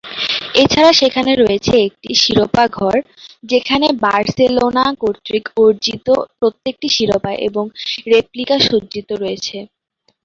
[0.61, 2.97] এছাড়া সেখানে রয়েছে একটি শিরোপা-ঘর,
[3.43, 6.07] যেখানে বার্সেলোনা কর্তৃক অর্জিত
[6.39, 7.65] প্রত্যেকটি শিরোপা এবং
[8.07, 9.57] রেপ্লিকা সজ্জিত রয়েছে।